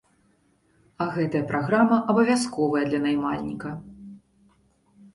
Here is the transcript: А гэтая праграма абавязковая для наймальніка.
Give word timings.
А 1.05 1.07
гэтая 1.17 1.43
праграма 1.53 1.97
абавязковая 2.15 2.83
для 2.89 2.99
наймальніка. 3.07 3.79